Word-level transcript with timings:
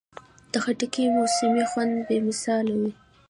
د 0.51 0.53
خټکي 0.63 1.03
موسمي 1.15 1.63
خوند 1.71 1.93
بې 2.07 2.17
مثاله 2.27 2.73
وي. 2.79 2.91